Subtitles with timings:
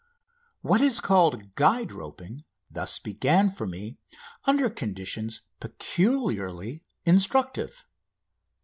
[0.63, 3.99] What is called "guide roping" thus began for me
[4.45, 7.85] under conditions peculiarly instructive.